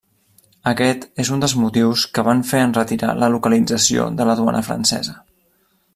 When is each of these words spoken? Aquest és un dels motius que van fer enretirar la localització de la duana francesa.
Aquest 0.69 1.03
és 1.23 1.29
un 1.35 1.43
dels 1.43 1.53
motius 1.65 2.07
que 2.17 2.25
van 2.29 2.41
fer 2.53 2.63
enretirar 2.69 3.13
la 3.25 3.29
localització 3.37 4.11
de 4.23 4.29
la 4.31 4.37
duana 4.41 4.67
francesa. 4.71 5.19